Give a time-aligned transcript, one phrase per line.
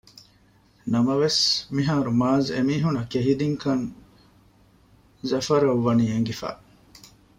[0.93, 1.41] ނަމަވެސް
[1.75, 3.85] މިހާރު މާޒް އެމީހުންނަށް ކެހި ދިންކަން
[5.29, 6.49] ޒަފަރުއަށް ވާނީ އެނގިފަ